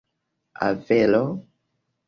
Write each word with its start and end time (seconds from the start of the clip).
Avelo? 0.67 1.23